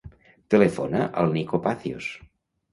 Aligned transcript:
Telefona 0.53 1.03
al 1.25 1.31
Nico 1.37 1.63
Pacios. 1.69 2.11